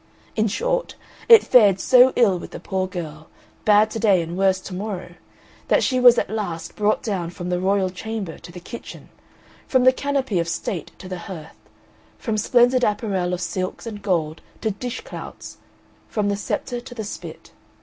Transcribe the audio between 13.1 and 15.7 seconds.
of silks and gold to dishclouts,